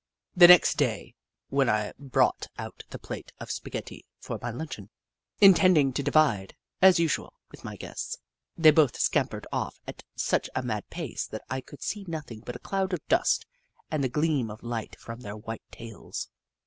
The 0.35 0.47
next 0.47 0.77
day, 0.77 1.13
when 1.49 1.69
I 1.69 1.93
brought 1.99 2.47
out 2.57 2.85
the 2.89 2.97
plate 2.97 3.33
of 3.39 3.51
spaghetti 3.51 4.03
for 4.17 4.39
my 4.41 4.49
luncheon, 4.49 4.89
intending 5.39 5.93
to 5.93 6.01
divide, 6.01 6.55
as 6.81 6.97
usual, 6.99 7.35
with 7.51 7.63
my 7.63 7.75
guests, 7.75 8.17
they 8.57 8.71
both 8.71 8.93
scam 8.97 9.29
pered 9.29 9.45
off 9.53 9.79
at 9.85 10.03
such 10.15 10.49
a 10.55 10.63
mad 10.63 10.89
pace 10.89 11.27
that 11.27 11.43
I 11.51 11.61
could 11.61 11.83
see 11.83 12.03
nothing 12.07 12.39
but 12.43 12.55
a 12.55 12.65
cloud 12.65 12.93
of 12.93 13.07
dust 13.09 13.45
and 13.91 14.03
the 14.03 14.09
gleam 14.09 14.49
of 14.49 14.63
light 14.63 14.97
from 14.99 15.19
their 15.19 15.37
white 15.37 15.61
tails. 15.69 16.29